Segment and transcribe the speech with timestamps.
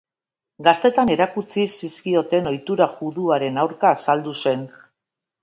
[0.67, 4.67] Gaztetan erakutsi zizkioten ohitura juduaren aurka azaldu zen.